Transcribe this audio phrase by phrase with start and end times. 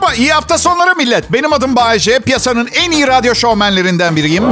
[0.00, 1.32] Merhaba, iyi hafta sonları millet.
[1.32, 4.44] Benim adım Bayece, piyasanın en iyi radyo şovmenlerinden biriyim.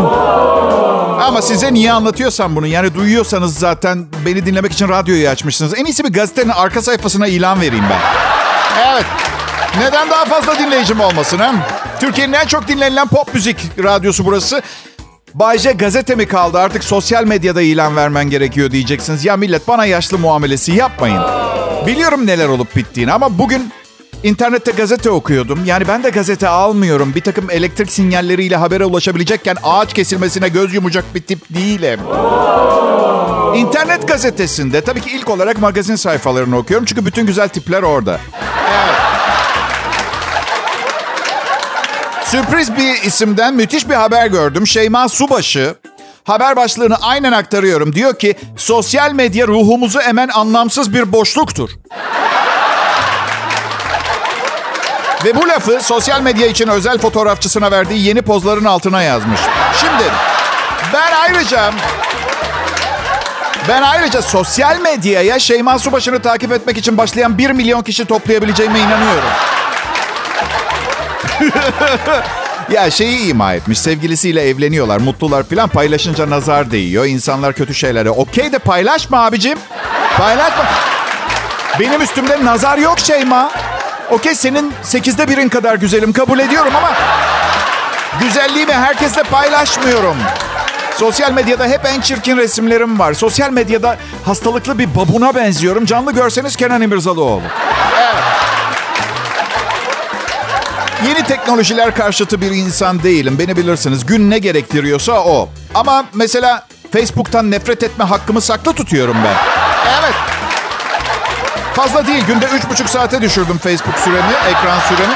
[1.21, 5.74] Ama size niye anlatıyorsam bunu, yani duyuyorsanız zaten beni dinlemek için radyoyu açmışsınız.
[5.79, 8.01] En iyisi bir gazetenin arka sayfasına ilan vereyim ben.
[8.92, 9.04] Evet,
[9.79, 11.65] neden daha fazla dinleyicim olmasın hem?
[12.01, 14.62] Türkiye'nin en çok dinlenilen pop müzik radyosu burası.
[15.35, 19.24] Bayce gazete mi kaldı artık sosyal medyada ilan vermen gerekiyor diyeceksiniz.
[19.24, 21.23] Ya millet bana yaşlı muamelesi yapmayın.
[21.87, 23.73] Biliyorum neler olup bittiğini ama bugün
[24.22, 25.64] internette gazete okuyordum.
[25.66, 27.12] Yani ben de gazete almıyorum.
[27.14, 32.00] Bir takım elektrik sinyalleriyle habere ulaşabilecekken ağaç kesilmesine göz yumacak bir tip değilim.
[33.56, 36.86] İnternet gazetesinde tabii ki ilk olarak magazin sayfalarını okuyorum.
[36.86, 38.20] Çünkü bütün güzel tipler orada.
[38.70, 38.96] Evet.
[42.24, 44.66] Sürpriz bir isimden müthiş bir haber gördüm.
[44.66, 45.74] Şeyma Subaşı
[46.24, 47.95] haber başlığını aynen aktarıyorum.
[47.95, 51.70] Diyor ki sosyal medya ruhumuzu emen anlamsız bir boşluktur.
[55.24, 59.41] Ve bu lafı sosyal medya için özel fotoğrafçısına verdiği yeni pozların altına yazmış.
[59.80, 60.05] Şimdi
[60.93, 61.73] ben ayrıca
[63.69, 69.29] ben ayrıca sosyal medyaya Şeyma Subaşı'nı takip etmek için başlayan 1 milyon kişi toplayabileceğime inanıyorum.
[72.71, 73.79] ya şeyi ima etmiş.
[73.79, 75.69] Sevgilisiyle evleniyorlar, mutlular falan.
[75.69, 77.07] Paylaşınca nazar değiyor.
[77.07, 78.11] İnsanlar kötü şeylere.
[78.11, 79.59] Okey de paylaşma abicim.
[80.17, 80.65] Paylaşma.
[81.81, 83.51] Benim üstümde nazar yok Şeyma.
[84.11, 86.92] Okey senin sekizde birin kadar güzelim kabul ediyorum ama...
[88.20, 90.17] Güzelliğimi herkesle paylaşmıyorum.
[90.97, 93.15] Sosyal medyada hep en çirkin resimlerim var.
[93.15, 95.84] Sosyal medyada hastalıklı bir babuna benziyorum.
[95.87, 97.42] Canlı görseniz Kenan İmirzalıoğlu.
[101.06, 103.37] Yeni teknolojiler karşıtı bir insan değilim.
[103.39, 104.06] Beni bilirsiniz.
[104.06, 105.48] Gün ne gerektiriyorsa o.
[105.75, 109.34] Ama mesela Facebook'tan nefret etme hakkımı saklı tutuyorum ben.
[110.00, 110.15] Evet.
[111.79, 112.25] Fazla değil.
[112.27, 115.15] Günde üç buçuk saate düşürdüm Facebook süremi, ekran süremi.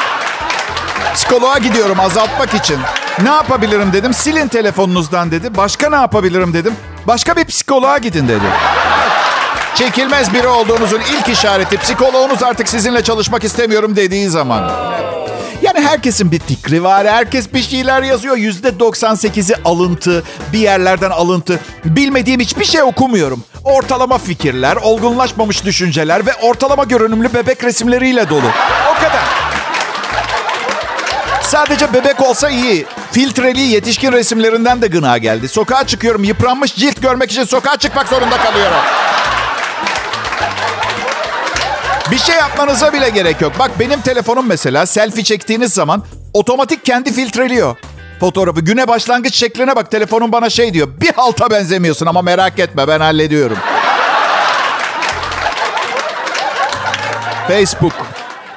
[1.15, 2.79] Psikoloğa gidiyorum azaltmak için.
[3.23, 4.15] Ne yapabilirim dedim.
[4.15, 5.57] Silin telefonunuzdan dedi.
[5.57, 6.75] Başka ne yapabilirim dedim.
[7.07, 8.45] Başka bir psikoloğa gidin dedi.
[9.75, 14.71] Çekilmez biri olduğunuzun ilk işareti psikoloğunuz artık sizinle çalışmak istemiyorum dediği zaman.
[15.83, 17.07] Herkesin bir fikri var.
[17.07, 18.37] Herkes bir şeyler yazıyor.
[18.37, 20.23] Yüzde 98'i alıntı,
[20.53, 21.61] bir yerlerden alıntı.
[21.85, 23.45] Bilmediğim hiçbir şey okumuyorum.
[23.65, 28.51] Ortalama fikirler, olgunlaşmamış düşünceler ve ortalama görünümlü bebek resimleriyle dolu.
[28.91, 29.23] O kadar.
[31.43, 32.87] Sadece bebek olsa iyi.
[33.13, 35.49] Filtreli yetişkin resimlerinden de gına geldi.
[35.49, 38.79] Sokağa çıkıyorum yıpranmış cilt görmek için sokağa çıkmak zorunda kalıyorum.
[42.13, 43.53] Bir şey yapmanıza bile gerek yok.
[43.59, 46.03] Bak benim telefonum mesela selfie çektiğiniz zaman
[46.33, 47.77] otomatik kendi filtreliyor
[48.21, 48.61] fotoğrafı.
[48.61, 50.89] Güne başlangıç şekline bak telefonum bana şey diyor.
[51.01, 53.57] Bir halta benzemiyorsun ama merak etme ben hallediyorum.
[57.49, 57.93] Facebook,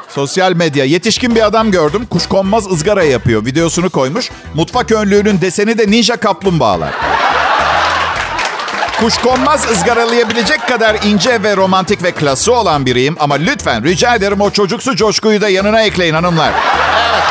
[0.10, 0.86] sosyal medya.
[0.86, 2.06] Yetişkin bir adam gördüm.
[2.10, 3.46] Kuşkonmaz ızgara yapıyor.
[3.46, 4.32] Videosunu koymuş.
[4.54, 7.15] Mutfak önlüğünün deseni de ninja kaplumbağalar.
[9.00, 13.16] Kuşkonmaz ızgaralayabilecek kadar ince ve romantik ve klası olan biriyim.
[13.20, 16.52] Ama lütfen rica ederim o çocuksu coşkuyu da yanına ekleyin hanımlar.
[16.52, 17.24] Evet.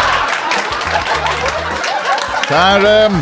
[2.48, 3.12] Tanrım.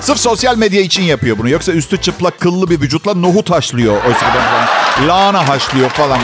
[0.00, 1.48] Sırf sosyal medya için yapıyor bunu.
[1.48, 4.04] Yoksa üstü çıplak kıllı bir vücutla nohut haşlıyor.
[4.04, 6.18] Oysa ben lahana haşlıyor falan.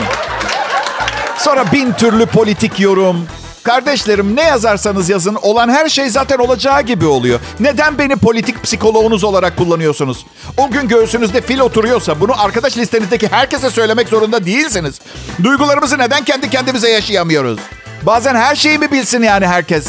[1.38, 3.26] Sonra bin türlü politik yorum.
[3.62, 7.40] Kardeşlerim ne yazarsanız yazın olan her şey zaten olacağı gibi oluyor.
[7.60, 10.26] Neden beni politik psikoloğunuz olarak kullanıyorsunuz?
[10.56, 15.00] O gün göğsünüzde fil oturuyorsa bunu arkadaş listenizdeki herkese söylemek zorunda değilsiniz.
[15.42, 17.58] Duygularımızı neden kendi kendimize yaşayamıyoruz?
[18.02, 19.86] Bazen her şeyi mi bilsin yani herkes?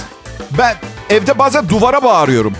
[0.58, 0.76] Ben
[1.10, 2.54] evde bazen duvara bağırıyorum.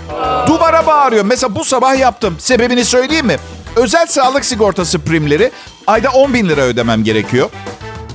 [0.46, 1.28] Duvara bağırıyorum.
[1.28, 2.36] Mesela bu sabah yaptım.
[2.38, 3.36] Sebebini söyleyeyim mi?
[3.76, 5.50] Özel sağlık sigortası primleri
[5.86, 7.50] ayda 10 bin lira ödemem gerekiyor.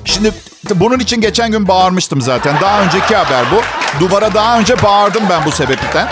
[0.05, 0.31] Şimdi
[0.75, 2.55] bunun için geçen gün bağırmıştım zaten.
[2.61, 3.61] Daha önceki haber bu.
[3.99, 6.07] Duvara daha önce bağırdım ben bu sebepten.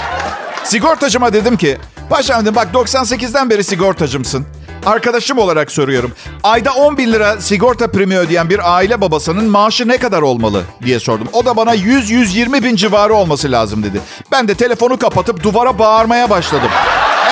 [0.63, 1.77] Sigortacıma dedim ki,
[2.09, 4.45] paşam dedim bak 98'den beri sigortacımsın.
[4.85, 6.11] Arkadaşım olarak soruyorum.
[6.43, 10.99] Ayda 10 bin lira sigorta primi ödeyen bir aile babasının maaşı ne kadar olmalı diye
[10.99, 11.27] sordum.
[11.33, 14.01] O da bana 100-120 bin civarı olması lazım dedi.
[14.31, 16.69] Ben de telefonu kapatıp duvara bağırmaya başladım.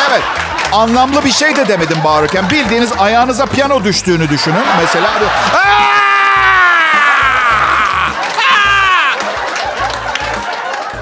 [0.09, 0.21] Evet,
[0.71, 2.49] anlamlı bir şey de demedim bağırırken.
[2.49, 4.63] Bildiğiniz ayağınıza piyano düştüğünü düşünün.
[4.81, 5.07] Mesela...
[5.07, 5.94] Aa!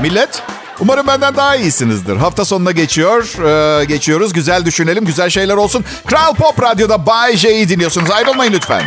[0.04, 0.44] Millet,
[0.80, 2.18] umarım benden daha iyisinizdir.
[2.18, 4.34] Hafta sonuna geçiyor, ee, geçiyoruz.
[4.34, 5.86] Güzel düşünelim, güzel şeyler olsun.
[6.06, 8.12] Kral Pop Radyo'da Bay J'yi dinliyorsunuz.
[8.12, 8.84] Ayrılmayın lütfen.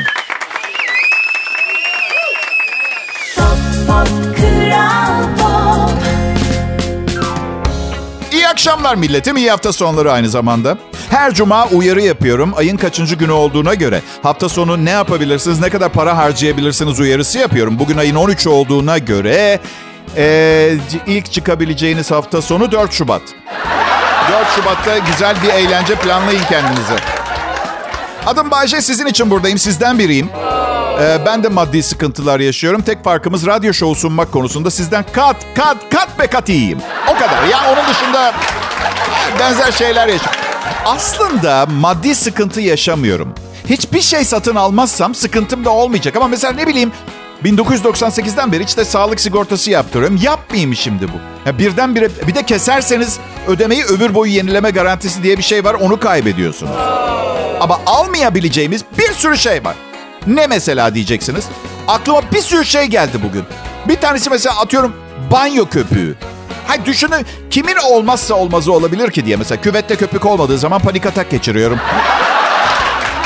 [8.33, 10.79] İyi akşamlar milletim, iyi hafta sonları aynı zamanda.
[11.11, 12.53] Her cuma uyarı yapıyorum.
[12.57, 14.03] Ayın kaçıncı günü olduğuna göre.
[14.23, 17.79] Hafta sonu ne yapabilirsiniz, ne kadar para harcayabilirsiniz uyarısı yapıyorum.
[17.79, 19.61] Bugün ayın 13 olduğuna göre
[20.17, 20.76] Ee,
[21.06, 23.23] ilk çıkabileceğiniz hafta sonu 4 Şubat.
[24.32, 26.97] 4 Şubat'ta güzel bir eğlence planlayın kendinize.
[28.26, 29.58] Adım Bayce sizin için buradayım.
[29.58, 30.29] Sizden biriyim.
[31.00, 32.82] Ee, ben de maddi sıkıntılar yaşıyorum.
[32.82, 36.79] Tek farkımız radyo şovu sunmak konusunda sizden kat kat kat be kat iyiyim.
[37.09, 37.44] O kadar.
[37.44, 38.32] Ya onun dışında
[39.41, 40.41] benzer şeyler yaşıyorum.
[40.85, 43.35] Aslında maddi sıkıntı yaşamıyorum.
[43.70, 46.17] Hiçbir şey satın almazsam sıkıntım da olmayacak.
[46.17, 46.93] Ama mesela ne bileyim
[47.44, 50.19] 1998'den beri işte sağlık sigortası yaptırıyorum.
[50.23, 51.49] Yapmayayım şimdi bu.
[51.49, 53.19] Ya birdenbire bir de keserseniz
[53.49, 55.75] ödemeyi ömür boyu yenileme garantisi diye bir şey var.
[55.75, 56.73] Onu kaybediyorsunuz.
[57.61, 59.75] Ama almayabileceğimiz bir sürü şey var.
[60.27, 61.44] Ne mesela diyeceksiniz?
[61.88, 63.44] Aklıma bir sürü şey geldi bugün.
[63.88, 64.93] Bir tanesi mesela atıyorum
[65.31, 66.15] banyo köpüğü.
[66.67, 69.37] Hayır düşünün kimin olmazsa olmazı olabilir ki diye.
[69.37, 71.79] Mesela küvette köpük olmadığı zaman panik atak geçiriyorum.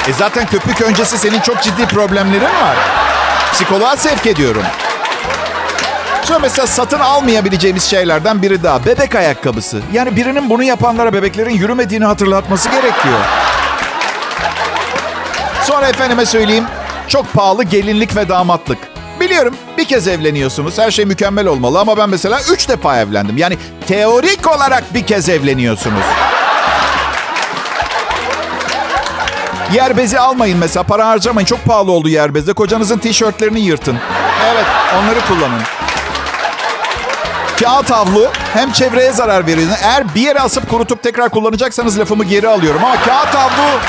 [0.09, 2.77] E zaten köpük öncesi senin çok ciddi problemlerin var.
[3.53, 4.63] Psikoloğa sevk ediyorum.
[6.23, 8.87] Sonra mesela satın almayabileceğimiz şeylerden biri daha.
[8.87, 9.81] Bebek ayakkabısı.
[9.93, 13.19] Yani birinin bunu yapanlara bebeklerin yürümediğini hatırlatması gerekiyor.
[15.65, 16.65] Sonra efendime söyleyeyim
[17.09, 18.79] çok pahalı gelinlik ve damatlık.
[19.21, 20.79] Biliyorum bir kez evleniyorsunuz.
[20.79, 23.39] Her şey mükemmel olmalı ama ben mesela üç defa evlendim.
[23.39, 23.59] Yani
[23.89, 26.05] teorik olarak bir kez evleniyorsunuz.
[29.75, 30.83] Yer bezi almayın mesela.
[30.83, 31.47] Para harcamayın.
[31.47, 32.55] Çok pahalı oldu yer bezi.
[32.55, 33.99] Kocanızın tişörtlerini yırtın.
[34.53, 34.65] Evet
[34.99, 35.61] onları kullanın.
[37.61, 39.69] Kağıt havlu hem çevreye zarar veriyor.
[39.83, 42.85] Eğer bir yere asıp kurutup tekrar kullanacaksanız lafımı geri alıyorum.
[42.85, 43.81] Ama kağıt havlu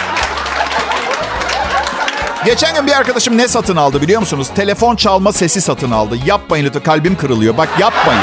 [2.45, 4.48] Geçen gün bir arkadaşım ne satın aldı biliyor musunuz?
[4.56, 6.16] Telefon çalma sesi satın aldı.
[6.25, 7.57] Yapmayın lütfen kalbim kırılıyor.
[7.57, 8.22] Bak yapmayın.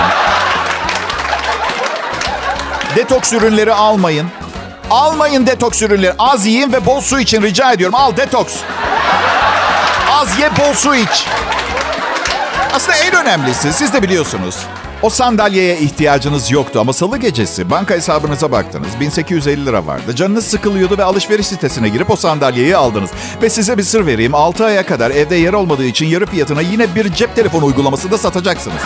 [2.96, 4.26] Detoks ürünleri almayın.
[4.90, 6.12] Almayın detoks ürünleri.
[6.18, 7.94] Az yiyin ve bol su için rica ediyorum.
[7.94, 8.54] Al detoks.
[10.12, 11.26] Az ye bol su iç.
[12.74, 14.56] Aslında en önemlisi siz de biliyorsunuz.
[15.02, 18.88] O sandalyeye ihtiyacınız yoktu ama salı gecesi banka hesabınıza baktınız.
[19.00, 20.16] 1850 lira vardı.
[20.16, 23.10] Canınız sıkılıyordu ve alışveriş sitesine girip o sandalyeyi aldınız.
[23.42, 24.34] Ve size bir sır vereyim.
[24.34, 28.18] 6 aya kadar evde yer olmadığı için yarı fiyatına yine bir cep telefonu uygulaması da
[28.18, 28.82] satacaksınız.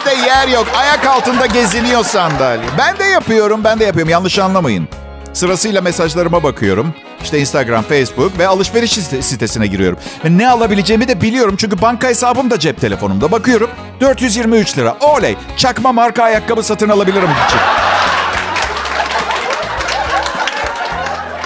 [0.00, 0.66] Evde yer yok.
[0.76, 2.64] Ayak altında geziniyor sandalye.
[2.78, 4.10] Ben de yapıyorum, ben de yapıyorum.
[4.10, 4.88] Yanlış anlamayın.
[5.32, 6.94] Sırasıyla mesajlarıma bakıyorum.
[7.22, 9.98] İşte Instagram, Facebook ve alışveriş sitesine giriyorum.
[10.24, 13.32] Ve ne alabileceğimi de biliyorum çünkü banka hesabım da cep telefonumda.
[13.32, 13.70] Bakıyorum
[14.00, 14.96] 423 lira.
[15.00, 15.36] Oley!
[15.56, 17.28] Çakma marka ayakkabı satın alabilirim.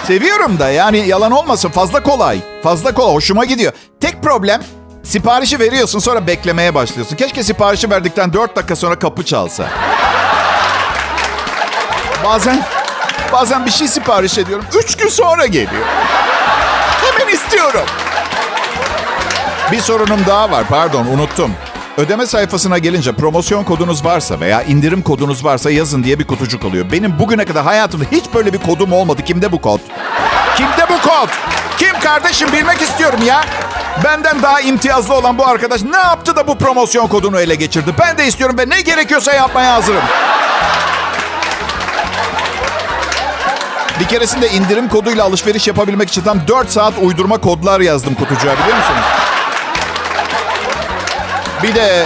[0.07, 2.39] Seviyorum da yani yalan olmasın fazla kolay.
[2.63, 3.73] Fazla kolay hoşuma gidiyor.
[3.99, 4.61] Tek problem
[5.05, 7.15] siparişi veriyorsun sonra beklemeye başlıyorsun.
[7.15, 9.67] Keşke siparişi verdikten 4 dakika sonra kapı çalsa.
[12.23, 12.65] Bazen
[13.31, 14.65] Bazen bir şey sipariş ediyorum.
[14.83, 15.85] Üç gün sonra geliyor.
[17.01, 17.85] Hemen istiyorum.
[19.71, 20.63] Bir sorunum daha var.
[20.69, 21.51] Pardon unuttum.
[21.97, 26.91] Ödeme sayfasına gelince promosyon kodunuz varsa veya indirim kodunuz varsa yazın diye bir kutucuk oluyor.
[26.91, 29.21] Benim bugüne kadar hayatımda hiç böyle bir kodum olmadı.
[29.25, 29.79] Kimde bu kod?
[30.57, 31.29] Kimde bu kod?
[31.77, 33.45] Kim kardeşim bilmek istiyorum ya.
[34.03, 37.93] Benden daha imtiyazlı olan bu arkadaş ne yaptı da bu promosyon kodunu ele geçirdi?
[37.99, 40.03] Ben de istiyorum ve ne gerekiyorsa yapmaya hazırım.
[43.99, 48.77] Bir keresinde indirim koduyla alışveriş yapabilmek için tam 4 saat uydurma kodlar yazdım kutucuğa biliyor
[48.77, 49.05] musunuz?
[51.63, 52.05] Bir de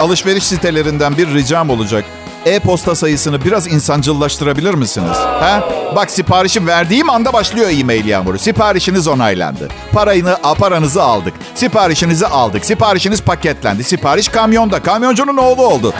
[0.00, 2.04] alışveriş sitelerinden bir ricam olacak.
[2.46, 5.16] E-posta sayısını biraz insancıllaştırabilir misiniz?
[5.16, 5.64] Ha?
[5.96, 8.38] Bak siparişi verdiğim anda başlıyor e-mail yağmuru.
[8.38, 9.68] Siparişiniz onaylandı.
[9.92, 11.34] Parayını, paranızı aldık.
[11.54, 12.64] Siparişinizi aldık.
[12.64, 13.84] Siparişiniz paketlendi.
[13.84, 14.82] Sipariş kamyonda.
[14.82, 15.94] Kamyoncunun oğlu oldu.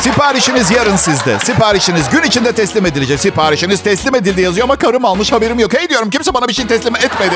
[0.00, 1.38] Siparişiniz yarın sizde.
[1.38, 3.20] Siparişiniz gün içinde teslim edilecek.
[3.20, 5.74] Siparişiniz teslim edildi yazıyor ama karım almış haberim yok.
[5.74, 7.34] Hey diyorum kimse bana bir şey teslim etmedi.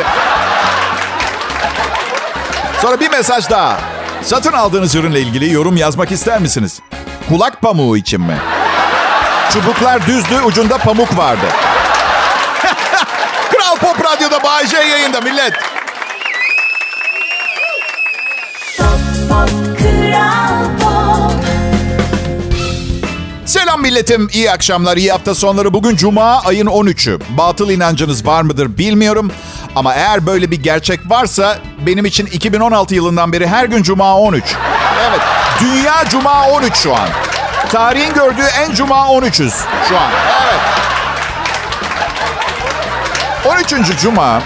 [2.82, 3.78] Sonra bir mesaj daha.
[4.22, 6.80] Satın aldığınız ürünle ilgili yorum yazmak ister misiniz?
[7.28, 8.38] Kulak pamuğu için mi?
[9.52, 11.46] Çubuklar düzdü, ucunda pamuk vardı.
[13.52, 15.52] Kral Pop Radyo'da Bay J yayında millet.
[23.46, 25.74] Selam milletim, iyi akşamlar, iyi hafta sonları.
[25.74, 27.20] Bugün Cuma ayın 13'ü.
[27.28, 29.32] Batıl inancınız var mıdır bilmiyorum.
[29.76, 34.44] Ama eğer böyle bir gerçek varsa benim için 2016 yılından beri her gün Cuma 13.
[35.08, 35.20] Evet,
[35.60, 37.08] Dünya Cuma 13 şu an.
[37.72, 39.52] Tarihin gördüğü en Cuma 13'üz
[39.88, 40.10] şu an.
[40.42, 40.60] Evet.
[43.72, 44.00] 13.
[44.02, 44.42] Cuma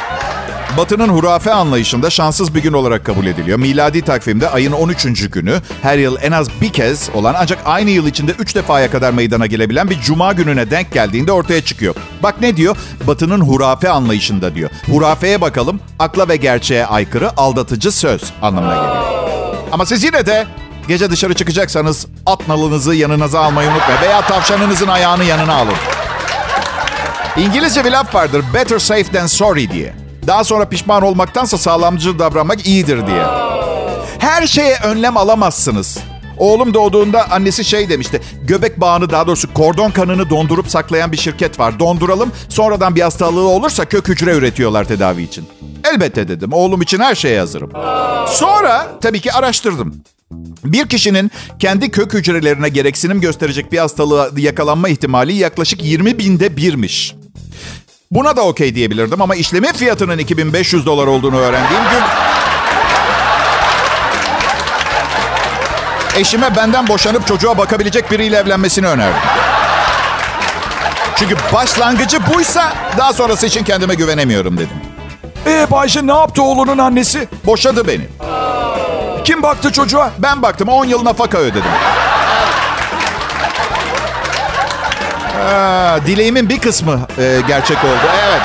[0.77, 3.59] Batı'nın hurafe anlayışında şanssız bir gün olarak kabul ediliyor.
[3.59, 5.31] Miladi takvimde ayın 13.
[5.31, 9.13] günü her yıl en az bir kez olan ancak aynı yıl içinde 3 defaya kadar
[9.13, 11.95] meydana gelebilen bir cuma gününe denk geldiğinde ortaya çıkıyor.
[12.23, 12.77] Bak ne diyor?
[13.07, 14.71] Batı'nın hurafe anlayışında diyor.
[14.87, 15.81] Hurafeye bakalım.
[15.99, 19.42] Akla ve gerçeğe aykırı aldatıcı söz anlamına geliyor.
[19.73, 20.47] Ama siz yine de
[20.89, 24.03] gece dışarı çıkacaksanız at nalınızı yanınıza almayı unutmayın.
[24.03, 25.75] Veya tavşanınızın ayağını yanına alın.
[27.37, 28.45] İngilizce bir laf vardır.
[28.55, 29.95] Better safe than sorry diye.
[30.27, 33.25] Daha sonra pişman olmaktansa sağlamcı davranmak iyidir diye.
[34.19, 35.99] Her şeye önlem alamazsınız.
[36.39, 38.21] Oğlum doğduğunda annesi şey demişti.
[38.43, 41.79] Göbek bağını daha doğrusu kordon kanını dondurup saklayan bir şirket var.
[41.79, 45.45] Donduralım sonradan bir hastalığı olursa kök hücre üretiyorlar tedavi için.
[45.93, 46.53] Elbette dedim.
[46.53, 47.71] Oğlum için her şeye hazırım.
[48.29, 50.03] Sonra tabii ki araştırdım.
[50.65, 57.15] Bir kişinin kendi kök hücrelerine gereksinim gösterecek bir hastalığa yakalanma ihtimali yaklaşık 20 binde birmiş.
[58.11, 62.22] Buna da okey diyebilirdim ama işlemin fiyatının 2500 dolar olduğunu öğrendiğim gün...
[66.17, 69.21] Eşime benden boşanıp çocuğa bakabilecek biriyle evlenmesini önerdim.
[71.17, 74.77] Çünkü başlangıcı buysa daha sonrası için kendime güvenemiyorum dedim.
[75.47, 77.29] Ee Bayşe ne yaptı oğlunun annesi?
[77.47, 78.07] Boşadı beni.
[79.25, 80.11] Kim baktı çocuğa?
[80.19, 80.69] Ben baktım.
[80.69, 81.63] 10 yıl nafaka ödedim.
[85.55, 88.11] Aa, dileğimin bir kısmı e, gerçek oldu.
[88.31, 88.43] Evet.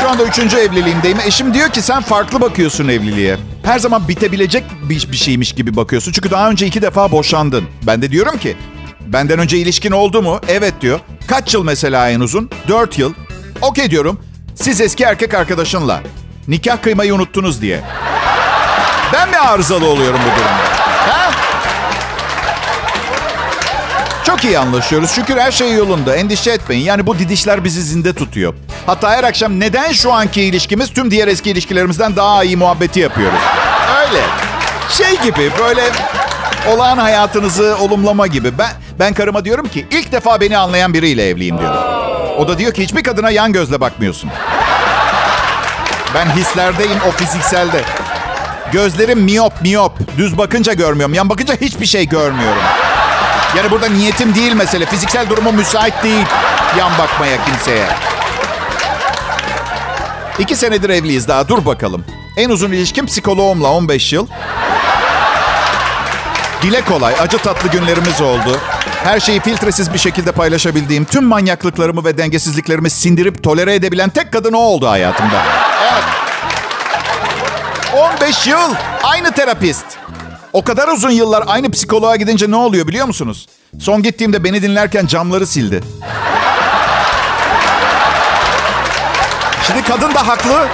[0.00, 1.18] Şu anda üçüncü evliliğimdeyim.
[1.26, 3.36] Eşim diyor ki sen farklı bakıyorsun evliliğe.
[3.64, 6.12] Her zaman bitebilecek bir, bir şeymiş gibi bakıyorsun.
[6.12, 7.64] Çünkü daha önce iki defa boşandın.
[7.86, 8.56] Ben de diyorum ki
[9.06, 10.40] benden önce ilişkin oldu mu?
[10.48, 11.00] Evet diyor.
[11.26, 12.50] Kaç yıl mesela en uzun?
[12.68, 13.14] Dört yıl.
[13.62, 14.20] Okey diyorum.
[14.54, 16.00] Siz eski erkek arkadaşınla
[16.48, 17.80] nikah kıymayı unuttunuz diye.
[19.12, 20.83] Ben mi arızalı oluyorum bu durumda?
[24.34, 25.10] Çok iyi anlaşıyoruz.
[25.10, 26.16] Şükür her şey yolunda.
[26.16, 26.84] Endişe etmeyin.
[26.84, 28.54] Yani bu didişler bizi zinde tutuyor.
[28.86, 33.38] Hatta her akşam neden şu anki ilişkimiz tüm diğer eski ilişkilerimizden daha iyi muhabbeti yapıyoruz.
[34.00, 34.22] Öyle.
[34.90, 35.82] Şey gibi böyle
[36.68, 38.58] olağan hayatınızı olumlama gibi.
[38.58, 41.80] Ben, ben karıma diyorum ki ilk defa beni anlayan biriyle evliyim diyorum.
[42.38, 44.30] O da diyor ki hiçbir kadına yan gözle bakmıyorsun.
[46.14, 47.80] Ben hislerdeyim, o fizikselde.
[48.72, 49.92] Gözlerim miyop miyop.
[50.18, 51.14] Düz bakınca görmüyorum.
[51.14, 52.62] Yan bakınca hiçbir şey görmüyorum.
[53.56, 54.86] Yani burada niyetim değil mesele.
[54.86, 56.26] Fiziksel durumu müsait değil
[56.78, 57.86] yan bakmaya kimseye.
[60.38, 61.48] İki senedir evliyiz daha.
[61.48, 62.04] Dur bakalım.
[62.36, 64.26] En uzun ilişkim psikoloğumla 15 yıl.
[66.62, 68.60] Dile kolay, acı tatlı günlerimiz oldu.
[69.04, 74.52] Her şeyi filtresiz bir şekilde paylaşabildiğim, tüm manyaklıklarımı ve dengesizliklerimi sindirip tolere edebilen tek kadın
[74.52, 75.42] o oldu hayatımda.
[75.82, 76.04] Evet.
[78.22, 78.74] 15 yıl.
[79.02, 79.84] Aynı terapist.
[80.54, 83.46] O kadar uzun yıllar aynı psikoloğa gidince ne oluyor biliyor musunuz?
[83.80, 85.80] Son gittiğimde beni dinlerken camları sildi.
[89.66, 90.66] Şimdi kadın da haklı.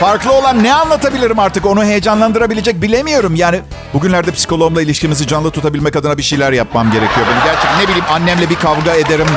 [0.00, 3.34] Farklı olan ne anlatabilirim artık onu heyecanlandırabilecek bilemiyorum.
[3.34, 3.60] Yani
[3.94, 7.26] bugünlerde psikoloğumla ilişkimizi canlı tutabilmek adına bir şeyler yapmam gerekiyor.
[7.30, 9.28] Benim gerçekten ne bileyim annemle bir kavga ederim.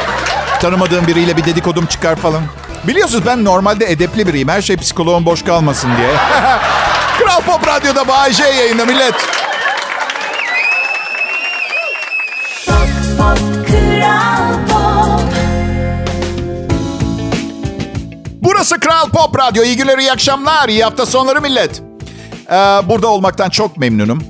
[0.61, 2.41] Tanımadığım biriyle bir dedikodum çıkar falan.
[2.87, 4.47] Biliyorsunuz ben normalde edepli biriyim.
[4.47, 6.09] Her şey psikoloğum boş kalmasın diye.
[7.31, 9.13] Kral Pop Radyo'da Bay J yayında millet.
[18.41, 19.63] Burası Kral Pop Radyo.
[19.63, 21.81] İyi günler, iyi akşamlar, iyi hafta sonları millet.
[22.49, 22.53] Ee,
[22.89, 24.23] burada olmaktan çok memnunum.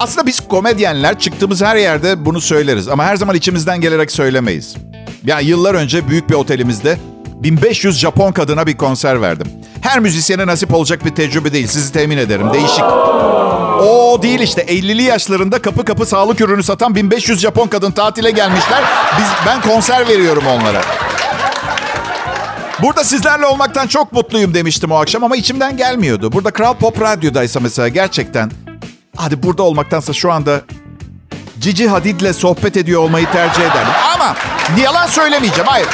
[0.00, 2.88] Aslında biz komedyenler çıktığımız her yerde bunu söyleriz.
[2.88, 4.76] Ama her zaman içimizden gelerek söylemeyiz.
[5.24, 6.98] Yani yıllar önce büyük bir otelimizde
[7.42, 9.46] 1500 Japon kadına bir konser verdim.
[9.80, 11.66] Her müzisyene nasip olacak bir tecrübe değil.
[11.66, 12.52] Sizi temin ederim.
[12.52, 12.84] Değişik.
[13.82, 18.84] O değil işte 50'li yaşlarında kapı kapı sağlık ürünü satan 1500 Japon kadın tatile gelmişler.
[19.18, 20.82] Biz ben konser veriyorum onlara.
[22.82, 26.32] Burada sizlerle olmaktan çok mutluyum demiştim o akşam ama içimden gelmiyordu.
[26.32, 28.50] Burada Kral Pop Radyo'daysa mesela gerçekten
[29.16, 30.60] hadi burada olmaktansa şu anda
[31.60, 33.92] Cici Hadid'le sohbet ediyor olmayı tercih ederdim.
[34.14, 34.36] Ama
[34.82, 35.88] yalan söylemeyeceğim hayır.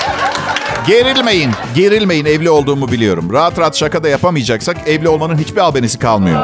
[0.86, 3.32] Gerilmeyin, gerilmeyin evli olduğumu biliyorum.
[3.32, 6.42] Rahat rahat şaka da yapamayacaksak evli olmanın hiçbir albenisi kalmıyor.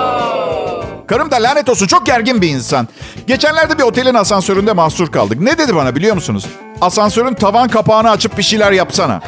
[1.06, 2.88] Karım da lanet olsun çok gergin bir insan.
[3.26, 5.40] Geçenlerde bir otelin asansöründe mahsur kaldık.
[5.40, 6.46] Ne dedi bana biliyor musunuz?
[6.80, 9.20] Asansörün tavan kapağını açıp bir şeyler yapsana.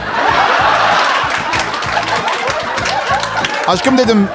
[3.68, 4.28] Aşkım dedim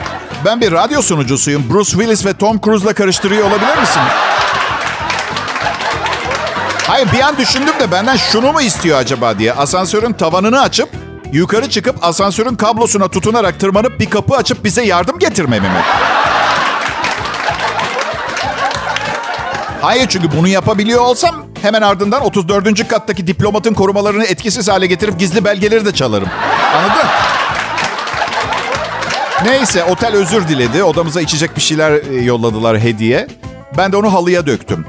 [0.46, 1.63] ben bir radyo sunucusuyum.
[1.74, 4.01] Bruce Willis ve Tom Cruise'la karıştırıyor olabilir misin?
[6.88, 9.54] Hayır bir an düşündüm de benden şunu mu istiyor acaba diye.
[9.54, 10.89] Asansörün tavanını açıp
[11.34, 15.82] yukarı çıkıp asansörün kablosuna tutunarak tırmanıp bir kapı açıp bize yardım getirmemi mi?
[19.82, 22.88] Hayır çünkü bunu yapabiliyor olsam hemen ardından 34.
[22.88, 26.30] kattaki diplomatın korumalarını etkisiz hale getirip gizli belgeleri de çalarım.
[26.75, 27.08] Anladın?
[29.46, 30.84] Neyse otel özür diledi.
[30.84, 33.27] Odamıza içecek bir şeyler e, yolladılar hediye.
[33.77, 34.86] Ben de onu halıya döktüm.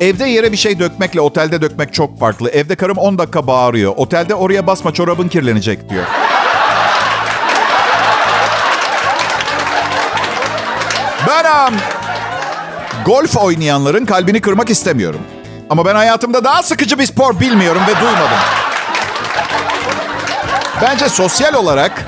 [0.00, 2.50] Evde yere bir şey dökmekle otelde dökmek çok farklı.
[2.50, 3.94] Evde karım 10 dakika bağırıyor.
[3.96, 6.04] Otelde oraya basma çorabın kirlenecek diyor.
[11.28, 11.74] Ben um,
[13.04, 15.20] golf oynayanların kalbini kırmak istemiyorum.
[15.70, 18.38] Ama ben hayatımda daha sıkıcı bir spor bilmiyorum ve duymadım.
[20.82, 22.04] Bence sosyal olarak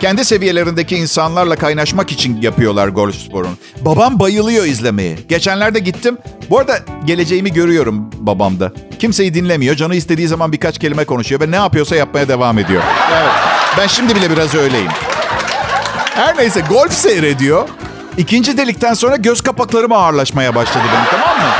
[0.00, 3.56] kendi seviyelerindeki insanlarla kaynaşmak için yapıyorlar golf sporunu.
[3.80, 5.16] Babam bayılıyor izlemeye.
[5.28, 6.18] Geçenlerde gittim.
[6.50, 8.72] Bu arada geleceğimi görüyorum babamda.
[8.98, 9.74] Kimseyi dinlemiyor.
[9.76, 12.82] Canı istediği zaman birkaç kelime konuşuyor ve ne yapıyorsa yapmaya devam ediyor.
[13.12, 13.32] Evet.
[13.78, 14.90] Ben şimdi bile biraz öyleyim.
[16.14, 17.68] Her neyse golf seyrediyor.
[18.18, 21.52] İkinci delikten sonra göz kapaklarım ağırlaşmaya başladı benim tamam mı?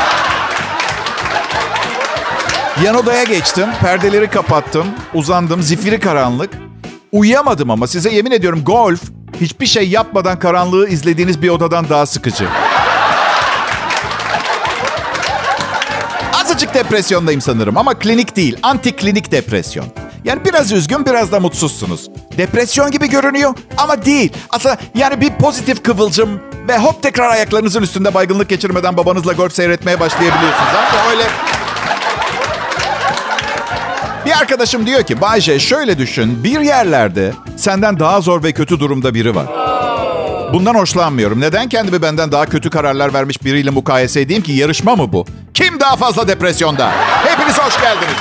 [2.85, 3.69] Yan odaya geçtim.
[3.81, 4.87] Perdeleri kapattım.
[5.14, 5.62] Uzandım.
[5.62, 6.50] Zifiri karanlık.
[7.14, 9.00] Uyuyamadım ama size yemin ediyorum golf
[9.40, 12.49] hiçbir şey yapmadan karanlığı izlediğiniz bir odadan daha sıkıcı.
[16.42, 18.59] Azıcık depresyondayım sanırım ama klinik değil.
[18.62, 19.87] Anti klinik depresyon.
[20.25, 22.11] Yani biraz üzgün, biraz da mutsuzsunuz.
[22.38, 24.33] Depresyon gibi görünüyor ama değil.
[24.50, 30.00] Aslında yani bir pozitif kıvılcım ve hop tekrar ayaklarınızın üstünde baygınlık geçirmeden babanızla golf seyretmeye
[30.00, 30.71] başlayabiliyorsunuz.
[30.75, 31.25] Ama öyle
[34.26, 36.45] bir arkadaşım diyor ki Bayce şöyle düşün.
[36.45, 39.47] Bir yerlerde senden daha zor ve kötü durumda biri var.
[40.52, 41.40] Bundan hoşlanmıyorum.
[41.40, 44.52] Neden kendimi benden daha kötü kararlar vermiş biriyle mukayese edeyim ki?
[44.52, 45.26] Yarışma mı bu?
[45.54, 46.90] Kim daha fazla depresyonda?
[47.25, 48.16] Hepiniz hoş geldiniz.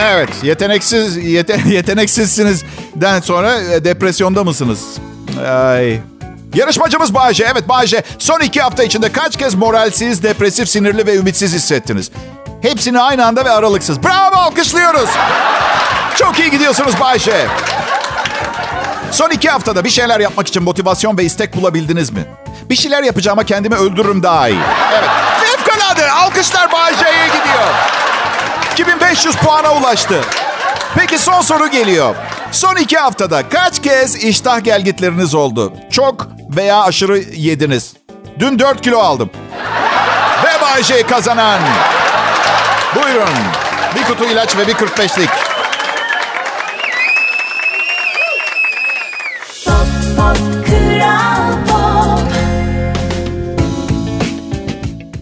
[0.00, 4.80] Evet, yeteneksiz yete, yeteneksizsinizden sonra e, depresyonda mısınız?
[5.48, 6.00] Ay.
[6.54, 7.44] Yarışmacımız Bayce.
[7.52, 8.02] Evet Bayce.
[8.18, 12.10] Son iki hafta içinde kaç kez moralsiz, depresif, sinirli ve ümitsiz hissettiniz?
[12.62, 14.02] Hepsini aynı anda ve aralıksız.
[14.02, 15.10] Bravo alkışlıyoruz.
[16.16, 17.46] Çok iyi gidiyorsunuz Bayşe.
[19.12, 22.24] Son iki haftada bir şeyler yapmak için motivasyon ve istek bulabildiniz mi?
[22.70, 24.60] Bir şeyler yapacağıma kendimi öldürürüm daha iyi.
[24.92, 25.10] Evet.
[25.40, 26.10] Fevkalade.
[26.10, 27.68] Alkışlar Bayşe'ye gidiyor.
[28.72, 30.20] 2500 puana ulaştı.
[30.94, 32.14] Peki son soru geliyor.
[32.52, 35.72] Son iki haftada kaç kez iştah gelgitleriniz oldu?
[35.90, 37.92] Çok veya aşırı yediniz.
[38.38, 39.30] Dün 4 kilo aldım.
[40.44, 41.60] Ve Bayşe kazanan.
[42.94, 43.28] Buyurun.
[43.96, 45.30] Bir kutu ilaç ve bir 45'lik.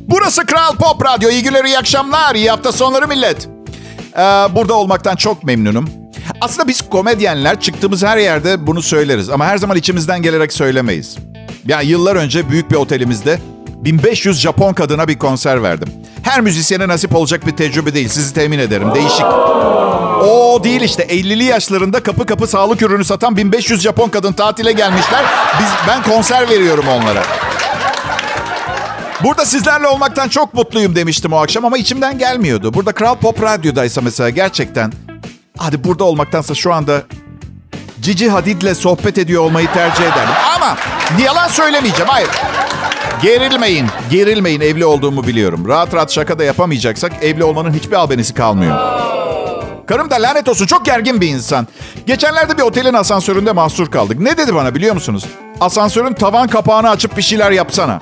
[0.09, 1.31] Burası Kral Pop Radyo.
[1.31, 2.35] İyi günler, iyi akşamlar.
[2.35, 3.49] İyi hafta sonları millet.
[4.17, 4.21] Ee,
[4.55, 5.89] burada olmaktan çok memnunum.
[6.41, 9.31] Aslında biz komedyenler çıktığımız her yerde bunu söyleriz.
[9.31, 11.17] Ama her zaman içimizden gelerek söylemeyiz.
[11.67, 15.89] Yani yıllar önce büyük bir otelimizde 1500 Japon kadına bir konser verdim.
[16.27, 18.09] Her müzisyene nasip olacak bir tecrübe değil.
[18.09, 18.95] Sizi temin ederim.
[18.95, 19.27] Değişik.
[20.23, 21.03] O değil işte.
[21.03, 25.25] 50'li yaşlarında kapı kapı sağlık ürünü satan 1500 Japon kadın tatile gelmişler.
[25.61, 27.23] Biz ben konser veriyorum onlara.
[29.23, 32.75] Burada sizlerle olmaktan çok mutluyum demiştim o akşam ama içimden gelmiyordu.
[32.75, 34.93] Burada Kral Pop Radyo'daysa mesela gerçekten
[35.59, 37.03] hadi burada olmaktansa şu anda
[38.01, 40.35] Cici Hadid'le sohbet ediyor olmayı tercih ederim.
[40.57, 40.77] Ama
[41.25, 42.09] yalan söylemeyeceğim.
[42.09, 42.29] Hayır.
[43.23, 44.61] Gerilmeyin, gerilmeyin.
[44.61, 45.69] Evli olduğumu biliyorum.
[45.69, 48.79] Rahat rahat şaka da yapamayacaksak evli olmanın hiçbir albenisi kalmıyor.
[49.87, 51.67] Karım da lanet olsun çok gergin bir insan.
[52.07, 54.21] Geçenlerde bir otelin asansöründe mahsur kaldık.
[54.21, 55.25] Ne dedi bana biliyor musunuz?
[55.61, 58.01] Asansörün tavan kapağını açıp bir şeyler yapsana.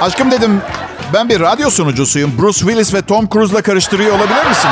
[0.00, 0.60] Aşkım dedim
[1.14, 2.32] ben bir radyo sunucusuyum.
[2.38, 4.70] Bruce Willis ve Tom Cruise'la karıştırıyor olabilir misin?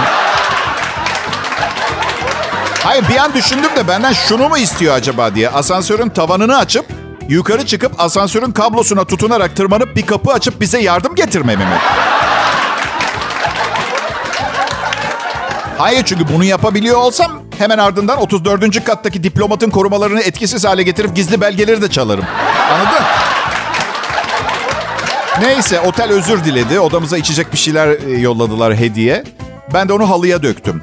[2.85, 5.49] Hayır bir an düşündüm de benden şunu mu istiyor acaba diye.
[5.49, 6.87] Asansörün tavanını açıp
[7.29, 11.79] yukarı çıkıp asansörün kablosuna tutunarak tırmanıp bir kapı açıp bize yardım getirmemi mi?
[15.79, 18.85] Hayır çünkü bunu yapabiliyor olsam hemen ardından 34.
[18.85, 22.25] kattaki diplomatın korumalarını etkisiz hale getirip gizli belgeleri de çalarım.
[22.73, 23.05] Anladın?
[25.41, 26.81] Neyse otel özür diledi.
[26.81, 29.25] Odamıza içecek bir şeyler e, yolladılar hediye.
[29.75, 30.83] Ben de onu halıya döktüm.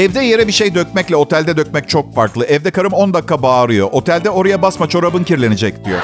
[0.00, 2.44] Evde yere bir şey dökmekle otelde dökmek çok farklı.
[2.44, 3.88] Evde karım 10 dakika bağırıyor.
[3.92, 6.00] Otelde oraya basma çorabın kirlenecek diyor.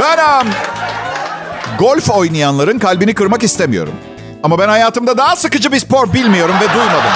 [0.00, 0.48] Ben um,
[1.78, 3.94] golf oynayanların kalbini kırmak istemiyorum.
[4.42, 7.12] Ama ben hayatımda daha sıkıcı bir spor bilmiyorum ve duymadım.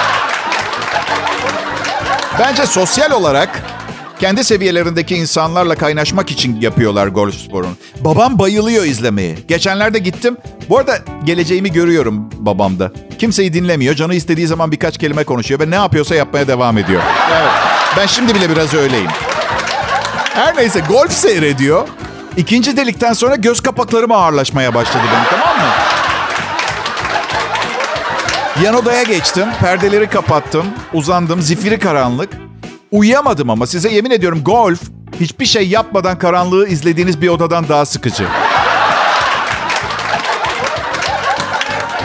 [2.38, 3.62] Bence sosyal olarak
[4.22, 7.72] kendi seviyelerindeki insanlarla kaynaşmak için yapıyorlar golf sporunu.
[8.00, 9.35] Babam bayılıyor izlemeye.
[9.48, 10.37] Geçenlerde gittim.
[10.68, 12.92] Bu arada geleceğimi görüyorum babamda.
[13.18, 13.94] Kimseyi dinlemiyor.
[13.94, 17.02] Canı istediği zaman birkaç kelime konuşuyor ve ne yapıyorsa yapmaya devam ediyor.
[17.32, 17.50] Evet.
[17.96, 19.11] Ben şimdi bile biraz öyleyim.
[20.35, 21.88] Her neyse golf seyrediyor.
[22.37, 25.72] İkinci delikten sonra göz kapaklarım ağırlaşmaya başladı benim tamam mı?
[28.64, 29.46] Yan odaya geçtim.
[29.61, 30.66] Perdeleri kapattım.
[30.92, 31.40] Uzandım.
[31.40, 32.52] Zifiri karanlık.
[32.92, 34.81] Uyuyamadım ama size yemin ediyorum golf
[35.20, 38.26] hiçbir şey yapmadan karanlığı izlediğiniz bir odadan daha sıkıcı.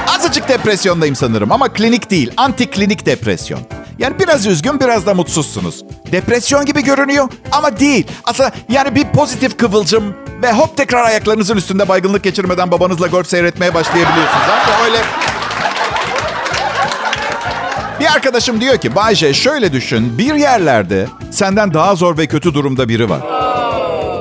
[0.07, 2.31] Azıcık depresyondayım sanırım ama klinik değil.
[2.37, 3.59] Anti klinik depresyon.
[3.99, 5.83] Yani biraz üzgün, biraz da mutsuzsunuz.
[6.11, 8.07] Depresyon gibi görünüyor ama değil.
[8.25, 13.73] Aslında yani bir pozitif kıvılcım ve hop tekrar ayaklarınızın üstünde baygınlık geçirmeden babanızla golf seyretmeye
[13.73, 14.45] başlayabiliyorsunuz.
[14.49, 14.97] Ama öyle
[18.07, 20.17] bir arkadaşım diyor ki Bayce şöyle düşün.
[20.17, 23.21] Bir yerlerde senden daha zor ve kötü durumda biri var.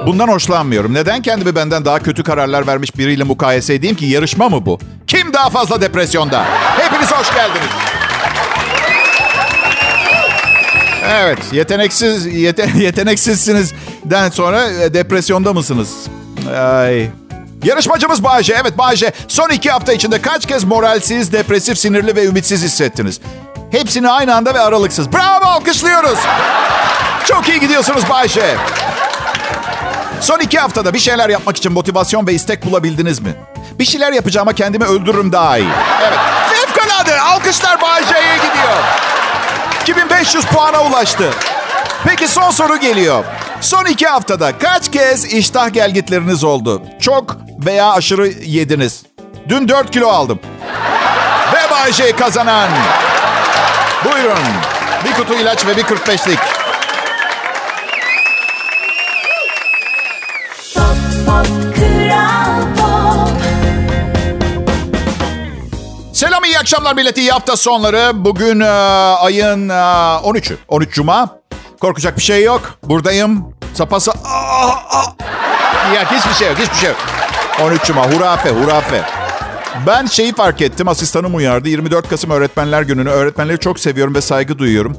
[0.07, 0.95] Bundan hoşlanmıyorum.
[0.95, 4.07] Neden kendimi benden daha kötü kararlar vermiş biriyle mukayese edeyim ki?
[4.07, 4.79] Yarışma mı bu?
[5.07, 6.45] Kim daha fazla depresyonda?
[6.79, 7.71] Hepiniz hoş geldiniz.
[11.09, 15.91] Evet, yeteneksiz yete, yeteneksizsinizden sonra e, depresyonda mısınız?
[16.57, 17.09] Ay.
[17.65, 18.57] Yarışmacımız Bayce.
[18.63, 19.13] Evet Bayce.
[19.29, 23.21] Son iki hafta içinde kaç kez moralsiz, depresif, sinirli ve ümitsiz hissettiniz?
[23.71, 25.13] Hepsini aynı anda ve aralıksız.
[25.13, 26.19] Bravo alkışlıyoruz.
[27.25, 28.57] Çok iyi gidiyorsunuz Bayşe.
[30.21, 33.35] Son iki haftada bir şeyler yapmak için motivasyon ve istek bulabildiniz mi?
[33.79, 35.69] Bir şeyler yapacağıma kendimi öldürürüm daha iyi.
[36.03, 36.19] Evet.
[36.51, 37.21] Fevkalade.
[37.21, 38.77] Alkışlar Bayşe'ye gidiyor.
[39.83, 41.31] 2500 puana ulaştı.
[42.05, 43.25] Peki son soru geliyor.
[43.61, 46.83] Son iki haftada kaç kez iştah gelgitleriniz oldu?
[47.01, 49.03] Çok veya aşırı yediniz.
[49.49, 50.41] Dün 4 kilo aldım.
[51.53, 52.69] Ve Bayşe kazanan.
[54.05, 54.39] Buyurun.
[55.05, 56.39] Bir kutu ilaç ve bir 45'lik.
[66.13, 67.21] Selam iyi akşamlar milleti.
[67.21, 68.11] İyi hafta sonları.
[68.15, 68.69] Bugün e,
[69.21, 70.57] ayın e, 13'ü.
[70.69, 71.29] 13 Cuma.
[71.81, 72.79] Korkacak bir şey yok.
[72.83, 73.55] Buradayım.
[73.75, 74.13] Sapası...
[74.25, 75.07] Ah, ah.
[75.95, 76.59] Ya hiçbir şey yok.
[76.59, 76.99] Hiçbir şey yok.
[77.63, 78.07] 13 Cuma.
[78.07, 79.16] Hurafe, hurafe.
[79.87, 80.89] Ben şeyi fark ettim.
[80.89, 81.69] Asistanım uyardı.
[81.69, 83.09] 24 Kasım Öğretmenler Günü'nü.
[83.09, 84.97] Öğretmenleri çok seviyorum ve saygı duyuyorum.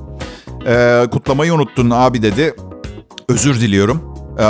[0.68, 2.56] Ee, kutlamayı unuttun abi dedi.
[3.30, 4.16] Özür diliyorum.
[4.40, 4.44] Ee,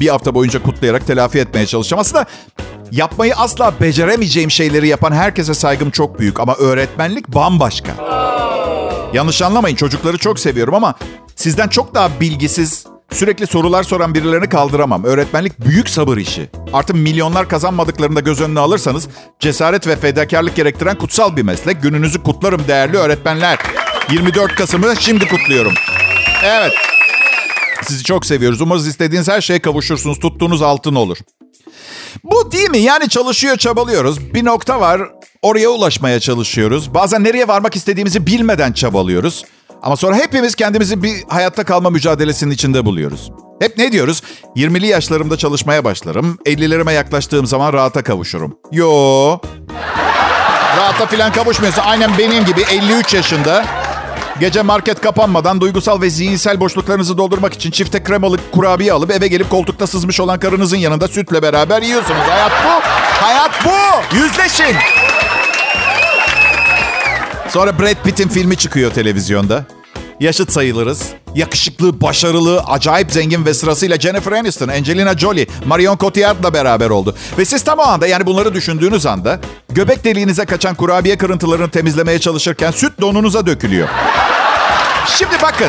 [0.00, 2.00] bir hafta boyunca kutlayarak telafi etmeye çalışacağım.
[2.00, 2.26] Aslında
[2.92, 6.40] yapmayı asla beceremeyeceğim şeyleri yapan herkese saygım çok büyük.
[6.40, 7.92] Ama öğretmenlik bambaşka.
[9.12, 10.94] Yanlış anlamayın çocukları çok seviyorum ama
[11.36, 15.04] sizden çok daha bilgisiz, Sürekli sorular soran birilerini kaldıramam.
[15.04, 16.50] Öğretmenlik büyük sabır işi.
[16.72, 19.08] Artık milyonlar kazanmadıklarını da göz önüne alırsanız
[19.40, 21.82] cesaret ve fedakarlık gerektiren kutsal bir meslek.
[21.82, 23.58] Gününüzü kutlarım değerli öğretmenler.
[24.10, 25.72] 24 Kasım'ı şimdi kutluyorum.
[26.44, 26.72] Evet.
[27.82, 28.60] Sizi çok seviyoruz.
[28.60, 30.18] Umarız istediğiniz her şeye kavuşursunuz.
[30.18, 31.18] Tuttuğunuz altın olur.
[32.24, 32.78] Bu değil mi?
[32.78, 34.34] Yani çalışıyor, çabalıyoruz.
[34.34, 35.02] Bir nokta var.
[35.42, 36.94] Oraya ulaşmaya çalışıyoruz.
[36.94, 39.44] Bazen nereye varmak istediğimizi bilmeden çabalıyoruz.
[39.82, 43.30] Ama sonra hepimiz kendimizi bir hayatta kalma mücadelesinin içinde buluyoruz.
[43.60, 44.22] Hep ne diyoruz?
[44.56, 46.38] 20'li yaşlarımda çalışmaya başlarım.
[46.46, 48.58] 50'lerime yaklaştığım zaman rahata kavuşurum.
[48.72, 49.38] Yo.
[50.76, 53.64] Rahata filan kavuşmuyorsa aynen benim gibi 53 yaşında
[54.40, 59.50] Gece market kapanmadan duygusal ve zihinsel boşluklarınızı doldurmak için çifte kremalı kurabiye alıp eve gelip
[59.50, 62.20] koltukta sızmış olan karınızın yanında sütle beraber yiyorsunuz.
[62.20, 62.82] Hayat bu.
[63.24, 64.16] Hayat bu.
[64.16, 64.76] Yüzleşin.
[67.50, 69.64] Sonra Brad Pitt'in filmi çıkıyor televizyonda.
[70.20, 71.02] Yaşıt sayılırız.
[71.34, 77.14] Yakışıklı, başarılı, acayip zengin ve sırasıyla Jennifer Aniston, Angelina Jolie, Marion Cotillard'la beraber oldu.
[77.38, 82.18] Ve siz tam o anda yani bunları düşündüğünüz anda göbek deliğinize kaçan kurabiye kırıntılarını temizlemeye
[82.18, 83.88] çalışırken süt donunuza dökülüyor.
[85.06, 85.68] Şimdi bakın.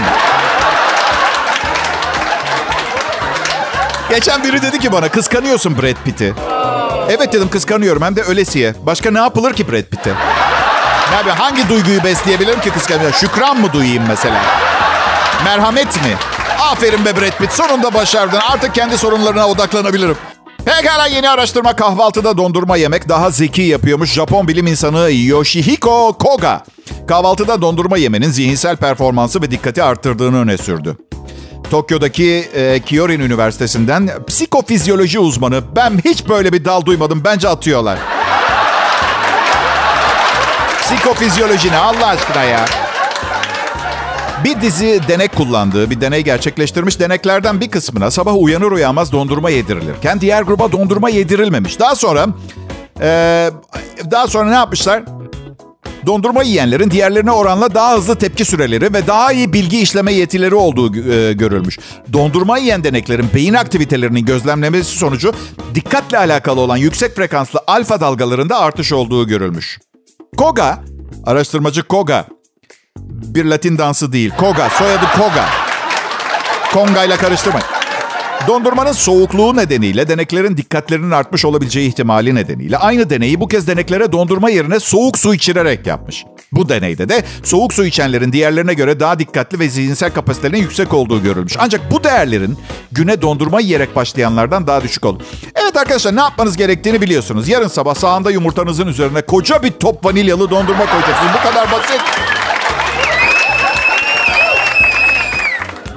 [4.09, 6.33] Geçen biri dedi ki bana kıskanıyorsun Brad Pitt'i.
[7.09, 8.73] Evet dedim kıskanıyorum hem de ölesiye.
[8.85, 10.13] Başka ne yapılır ki Brad Pitt'e?
[11.17, 13.11] Abi hangi duyguyu besleyebilirim ki kıskanıyor?
[13.11, 14.41] Şükran mı duyayım mesela?
[15.45, 16.15] Merhamet mi?
[16.71, 17.51] Aferin be Brad Pitt.
[17.51, 18.39] Sonunda başardın.
[18.51, 20.15] Artık kendi sorunlarına odaklanabilirim.
[20.65, 24.11] Pekala yeni araştırma kahvaltıda dondurma yemek daha zeki yapıyormuş.
[24.11, 26.63] Japon bilim insanı Yoshihiko Koga.
[27.07, 30.97] Kahvaltıda dondurma yemenin zihinsel performansı ve dikkati arttırdığını öne sürdü.
[31.71, 35.61] Tokyo'daki e, Kyorin Üniversitesi'nden psikofizyoloji uzmanı.
[35.75, 37.21] Ben hiç böyle bir dal duymadım.
[37.23, 37.97] Bence atıyorlar.
[40.89, 42.65] Psikofizyoloji ne Allah aşkına ya.
[44.43, 50.21] Bir dizi denek kullandığı, bir deney gerçekleştirmiş deneklerden bir kısmına sabah uyanır uyanmaz dondurma yedirilirken
[50.21, 51.79] diğer gruba dondurma yedirilmemiş.
[51.79, 52.27] Daha sonra
[53.01, 53.49] ee,
[54.11, 55.03] daha sonra ne yapmışlar?
[56.05, 61.11] Dondurma yiyenlerin diğerlerine oranla daha hızlı tepki süreleri ve daha iyi bilgi işleme yetileri olduğu
[61.11, 61.79] e, görülmüş.
[62.13, 65.33] Dondurma yiyen deneklerin beyin aktivitelerinin gözlemlemesi sonucu
[65.75, 69.79] dikkatle alakalı olan yüksek frekanslı alfa dalgalarında artış olduğu görülmüş.
[70.37, 70.79] Koga,
[71.25, 72.25] araştırmacı Koga,
[73.05, 74.31] bir Latin dansı değil.
[74.37, 75.45] Koga, soyadı Koga.
[76.73, 77.67] Konga ile karıştırmayın.
[78.47, 84.49] Dondurmanın soğukluğu nedeniyle deneklerin dikkatlerinin artmış olabileceği ihtimali nedeniyle aynı deneyi bu kez deneklere dondurma
[84.49, 86.25] yerine soğuk su içirerek yapmış.
[86.51, 91.23] Bu deneyde de soğuk su içenlerin diğerlerine göre daha dikkatli ve zihinsel kapasitelerinin yüksek olduğu
[91.23, 91.55] görülmüş.
[91.59, 92.57] Ancak bu değerlerin
[92.91, 95.23] güne dondurma yiyerek başlayanlardan daha düşük oldu.
[95.55, 97.49] Evet arkadaşlar ne yapmanız gerektiğini biliyorsunuz.
[97.49, 101.31] Yarın sabah sağında yumurtanızın üzerine koca bir top vanilyalı dondurma koyacaksınız.
[101.39, 102.01] Bu kadar basit.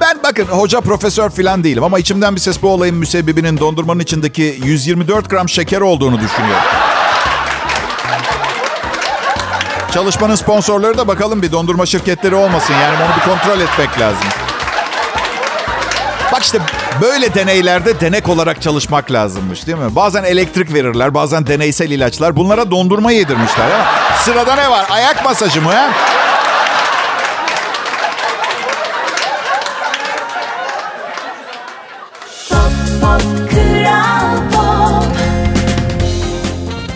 [0.01, 4.55] Ben bakın hoca profesör falan değilim ama içimden bir ses bu olayın müsebbibinin dondurmanın içindeki
[4.65, 6.59] 124 gram şeker olduğunu düşünüyor.
[9.95, 12.75] Çalışmanın sponsorları da bakalım bir dondurma şirketleri olmasın.
[12.83, 14.29] Yani onu bir kontrol etmek lazım.
[16.33, 16.59] Bak işte
[17.01, 19.97] böyle deneylerde denek olarak çalışmak lazımmış değil mi?
[19.97, 22.37] Bazen elektrik verirler, bazen deneysel ilaçlar.
[22.37, 23.69] Bunlara dondurma yedirmişler.
[23.69, 23.85] Ya.
[24.19, 24.87] Sırada ne var?
[24.91, 25.73] Ayak masajı mı?
[25.73, 25.91] Ha?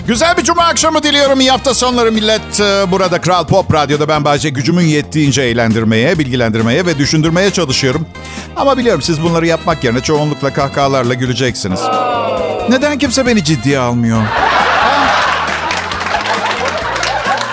[0.07, 1.41] Güzel bir cuma akşamı diliyorum.
[1.41, 2.61] İyi hafta sonları millet.
[2.61, 8.07] Ee, burada Kral Pop Radyo'da ben Bayce gücümün yettiğince eğlendirmeye, bilgilendirmeye ve düşündürmeye çalışıyorum.
[8.57, 11.81] Ama biliyorum siz bunları yapmak yerine çoğunlukla kahkahalarla güleceksiniz.
[12.69, 14.23] Neden kimse beni ciddiye almıyor?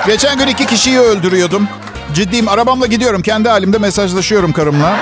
[0.07, 1.67] Geçen gün iki kişiyi öldürüyordum.
[2.13, 2.47] Ciddiyim.
[2.47, 3.21] Arabamla gidiyorum.
[3.21, 4.95] Kendi halimde mesajlaşıyorum karımla.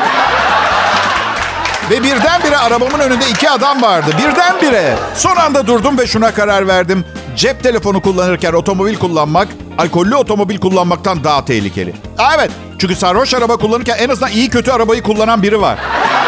[1.89, 4.11] Ve birdenbire arabamın önünde iki adam vardı.
[4.17, 4.95] Birdenbire.
[5.15, 7.05] Son anda durdum ve şuna karar verdim.
[7.35, 11.93] Cep telefonu kullanırken otomobil kullanmak, alkollü otomobil kullanmaktan daha tehlikeli.
[12.17, 12.51] Aa, evet.
[12.79, 15.77] Çünkü sarhoş araba kullanırken en azından iyi kötü arabayı kullanan biri var.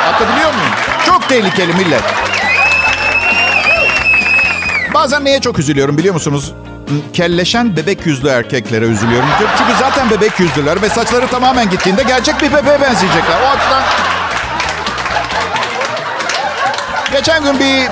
[0.08, 0.72] Anlatabiliyor muyum?
[1.06, 2.02] Çok tehlikeli millet.
[4.94, 6.54] Bazen neye çok üzülüyorum biliyor musunuz?
[7.14, 9.30] Kelleşen bebek yüzlü erkeklere üzülüyorum.
[9.58, 13.42] Çünkü zaten bebek yüzlüler ve saçları tamamen gittiğinde gerçek bir bebeğe benzeyecekler.
[13.46, 13.84] O açıdan...
[17.12, 17.88] Geçen gün bir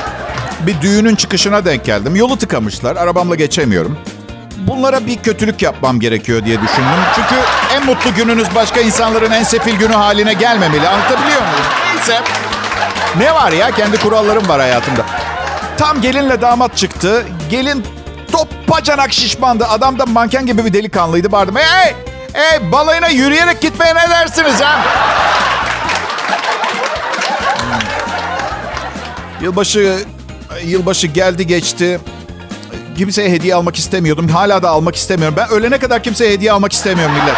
[0.67, 2.15] bir düğünün çıkışına denk geldim.
[2.15, 2.95] Yolu tıkamışlar.
[2.95, 3.97] Arabamla geçemiyorum.
[4.57, 7.01] Bunlara bir kötülük yapmam gerekiyor diye düşündüm.
[7.15, 7.35] Çünkü
[7.75, 10.87] en mutlu gününüz başka insanların en sefil günü haline gelmemeli.
[10.87, 11.65] Anlatabiliyor muyum?
[11.95, 12.21] Neyse.
[13.17, 13.71] Ne var ya?
[13.71, 15.05] Kendi kurallarım var hayatımda.
[15.77, 17.25] Tam gelinle damat çıktı.
[17.49, 17.85] Gelin
[18.31, 19.65] top bacanak şişmandı.
[19.65, 21.31] Adam da manken gibi bir delikanlıydı.
[21.31, 21.55] Bağırdım.
[21.55, 21.95] Hey!
[22.33, 22.71] Hey!
[22.71, 24.83] Balayına yürüyerek gitmeye ne dersiniz ha?
[27.57, 27.79] Hmm.
[29.41, 29.97] Yılbaşı
[30.65, 31.99] yılbaşı geldi geçti.
[32.97, 34.27] Kimseye hediye almak istemiyordum.
[34.27, 35.35] Hala da almak istemiyorum.
[35.37, 37.35] Ben ölene kadar kimseye hediye almak istemiyorum millet.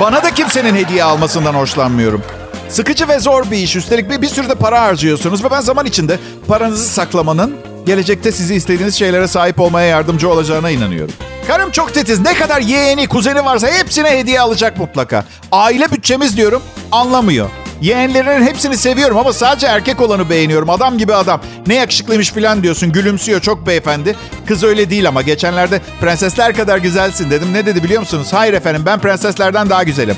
[0.00, 2.22] Bana da kimsenin hediye almasından hoşlanmıyorum.
[2.68, 3.76] Sıkıcı ve zor bir iş.
[3.76, 6.18] Üstelik bir, bir sürü de para harcıyorsunuz ve ben zaman içinde
[6.48, 11.14] paranızı saklamanın gelecekte sizi istediğiniz şeylere sahip olmaya yardımcı olacağına inanıyorum.
[11.46, 12.20] Karım çok titiz.
[12.20, 15.24] Ne kadar yeğeni, kuzeni varsa hepsine hediye alacak mutlaka.
[15.52, 17.50] Aile bütçemiz diyorum anlamıyor.
[17.80, 20.70] Yeğenlerin hepsini seviyorum ama sadece erkek olanı beğeniyorum.
[20.70, 21.40] Adam gibi adam.
[21.66, 22.92] Ne yakışıklıymış falan diyorsun.
[22.92, 24.16] Gülümsüyor çok beyefendi.
[24.46, 27.52] Kız öyle değil ama geçenlerde prensesler kadar güzelsin dedim.
[27.52, 28.28] Ne dedi biliyor musunuz?
[28.32, 30.16] Hayır efendim ben prenseslerden daha güzelim.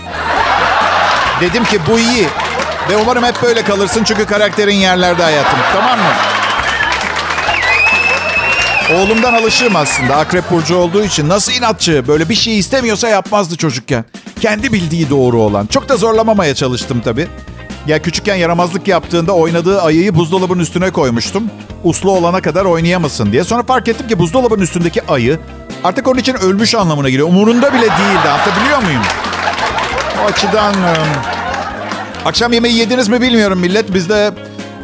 [1.40, 2.26] Dedim ki bu iyi.
[2.90, 5.58] Ve umarım hep böyle kalırsın çünkü karakterin yerlerde hayatım.
[5.72, 6.12] Tamam mı?
[8.94, 10.16] Oğlumdan alışığım aslında.
[10.16, 11.28] Akrep burcu olduğu için.
[11.28, 12.08] Nasıl inatçı.
[12.08, 14.04] Böyle bir şey istemiyorsa yapmazdı çocukken.
[14.40, 15.66] Kendi bildiği doğru olan.
[15.66, 17.28] Çok da zorlamamaya çalıştım tabii.
[17.88, 21.50] Ya küçükken yaramazlık yaptığında oynadığı ayıyı buzdolabının üstüne koymuştum.
[21.84, 23.44] Uslu olana kadar oynayamasın diye.
[23.44, 25.38] Sonra fark ettim ki buzdolabının üstündeki ayı
[25.84, 27.28] artık onun için ölmüş anlamına geliyor.
[27.28, 28.28] Umurunda bile değildi.
[28.28, 29.02] Anlatabiliyor muyum?
[30.24, 30.74] O açıdan...
[32.24, 33.94] Akşam yemeği yediniz mi bilmiyorum millet.
[33.94, 34.30] Bizde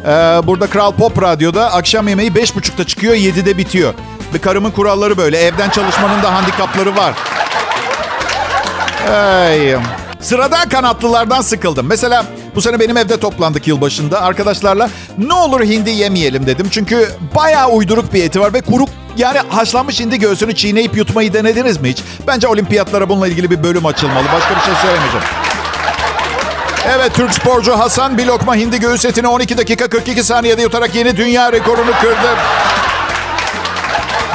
[0.03, 0.07] e,
[0.47, 3.93] burada Kral Pop Radyo'da akşam yemeği beş buçukta çıkıyor, yedide bitiyor.
[4.33, 5.37] Ve karımın kuralları böyle.
[5.37, 7.13] Evden çalışmanın da handikapları var.
[9.13, 9.75] Ay.
[10.19, 11.85] Sıradan kanatlılardan sıkıldım.
[11.87, 14.89] Mesela bu sene benim evde toplandık yılbaşında arkadaşlarla.
[15.17, 16.67] Ne olur hindi yemeyelim dedim.
[16.71, 21.81] Çünkü bayağı uyduruk bir eti var ve kuruk yani haşlanmış hindi göğsünü çiğneyip yutmayı denediniz
[21.81, 22.03] mi hiç?
[22.27, 24.25] Bence olimpiyatlara bununla ilgili bir bölüm açılmalı.
[24.33, 25.25] Başka bir şey söylemeyeceğim.
[26.95, 31.17] Evet Türk sporcu Hasan bir lokma hindi göğüs etini 12 dakika 42 saniyede yutarak yeni
[31.17, 32.37] dünya rekorunu kırdı.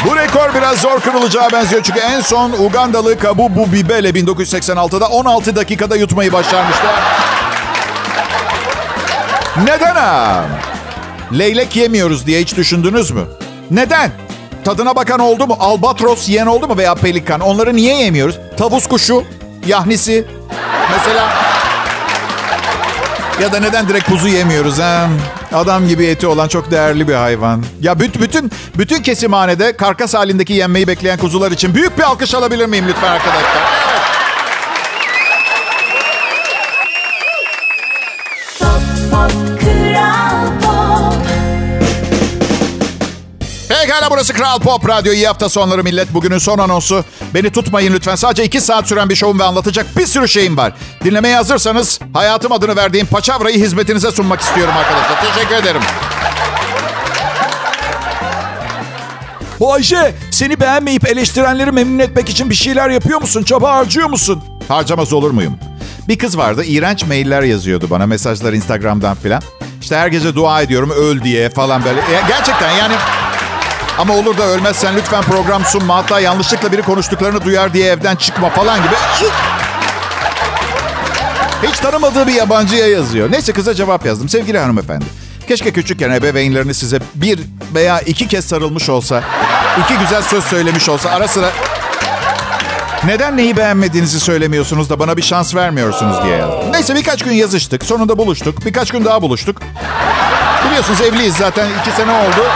[0.07, 5.97] Bu rekor biraz zor kırılacağı benziyor çünkü en son Ugandalı Kabubu Bibele 1986'da 16 dakikada
[5.97, 6.87] yutmayı başarmıştı.
[9.65, 10.45] Neden ha?
[11.39, 13.25] Leylek yemiyoruz diye hiç düşündünüz mü?
[13.71, 14.11] Neden?
[14.65, 15.57] Tadına bakan oldu mu?
[15.61, 17.41] Albatros yiyen oldu mu veya pelikan?
[17.41, 18.39] Onları niye yemiyoruz?
[18.57, 19.25] Tavus kuşu,
[19.67, 20.25] yahnisi.
[20.91, 21.29] Mesela
[23.43, 25.09] ya da neden direkt kuzu yemiyoruz ha?
[25.53, 27.65] Adam gibi eti olan çok değerli bir hayvan.
[27.81, 32.67] Ya bütün bütün bütün kesimhanede karkas halindeki yenmeyi bekleyen kuzular için büyük bir alkış alabilir
[32.67, 33.90] miyim lütfen arkadaşlar?
[43.91, 45.13] Pekala burası Kral Pop Radyo.
[45.13, 46.15] İyi hafta sonları millet.
[46.15, 47.05] Bugünün son anonsu.
[47.35, 48.15] Beni tutmayın lütfen.
[48.15, 50.73] Sadece iki saat süren bir şovum ve anlatacak bir sürü şeyim var.
[51.05, 55.35] Dinlemeye hazırsanız hayatım adını verdiğim paçavrayı hizmetinize sunmak istiyorum arkadaşlar.
[55.35, 55.81] Teşekkür ederim.
[59.73, 63.43] Ayşe seni beğenmeyip eleştirenleri memnun etmek için bir şeyler yapıyor musun?
[63.43, 64.43] Çaba harcıyor musun?
[64.69, 65.59] Harcamaz olur muyum?
[66.09, 69.43] Bir kız vardı iğrenç mailler yazıyordu bana mesajlar Instagram'dan filan.
[69.83, 72.01] İşte her gece dua ediyorum öl diye falan böyle.
[72.01, 72.95] Ya gerçekten yani
[74.01, 75.97] ama olur da ölmezsen lütfen program sunma.
[75.97, 78.95] Hatta yanlışlıkla biri konuştuklarını duyar diye evden çıkma falan gibi.
[81.63, 83.33] Hiç tanımadığı bir yabancıya yazıyor.
[83.33, 84.29] Neyse kıza cevap yazdım.
[84.29, 85.05] Sevgili hanımefendi.
[85.49, 87.41] Keşke küçükken ebeveynleriniz size bir
[87.75, 89.23] veya iki kez sarılmış olsa,
[89.85, 91.51] iki güzel söz söylemiş olsa, ara sıra
[93.05, 96.73] neden neyi beğenmediğinizi söylemiyorsunuz da bana bir şans vermiyorsunuz diye yazdım.
[96.73, 97.85] Neyse birkaç gün yazıştık.
[97.85, 98.67] Sonunda buluştuk.
[98.67, 99.63] Birkaç gün daha buluştuk.
[100.67, 101.67] Biliyorsunuz evliyiz zaten.
[101.81, 102.47] iki sene oldu.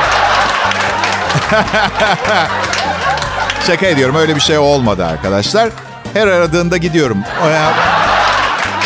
[3.66, 4.16] Şaka ediyorum.
[4.16, 5.68] Öyle bir şey olmadı arkadaşlar.
[6.14, 7.18] Her aradığında gidiyorum.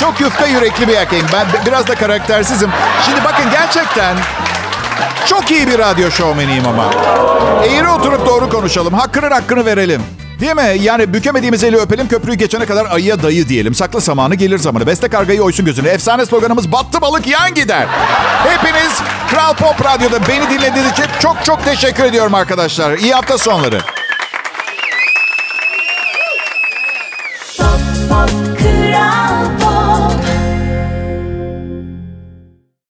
[0.00, 1.26] Çok yufka yürekli bir erkeğim.
[1.32, 2.70] Ben biraz da karaktersizim.
[3.06, 4.16] Şimdi bakın gerçekten
[5.26, 6.84] çok iyi bir radyo şovmeniyim ama.
[7.64, 8.94] Eğri oturup doğru konuşalım.
[8.94, 10.02] Hakkının hakkını verelim.
[10.40, 10.76] Değil mi?
[10.80, 13.74] Yani bükemediğimiz eli öpelim, köprüyü geçene kadar ayıya dayı diyelim.
[13.74, 14.86] Saklı zamanı gelir zamanı.
[14.86, 15.88] Beste kargayı oysun gözünü.
[15.88, 17.86] Efsane sloganımız battı balık yan gider.
[18.48, 18.92] Hepiniz
[19.30, 22.98] Kral Pop Radyo'da beni dinlediğiniz için çok çok teşekkür ediyorum arkadaşlar.
[22.98, 23.80] İyi hafta sonları.